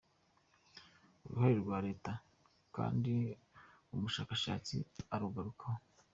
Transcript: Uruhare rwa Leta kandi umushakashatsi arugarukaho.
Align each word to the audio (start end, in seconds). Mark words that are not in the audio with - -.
Uruhare 1.25 1.55
rwa 1.63 1.77
Leta 1.87 2.11
kandi 2.75 3.13
umushakashatsi 3.95 4.75
arugarukaho. 5.13 5.81